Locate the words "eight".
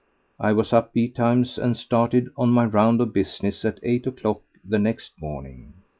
3.83-4.07